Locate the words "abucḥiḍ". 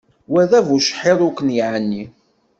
0.59-1.19